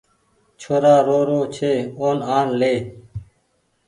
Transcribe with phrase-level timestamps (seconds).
[0.59, 2.75] ڇورآن رو رو ڇي اون آن لي